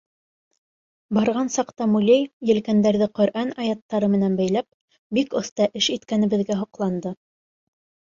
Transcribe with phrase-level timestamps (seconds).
[1.15, 4.67] Барған саҡта Мулей, елкәндәрҙе Ҡөрьән аяттары менән бәйләп,
[5.19, 7.13] бик оҫта эш иткәнебеҙгә һоҡланды.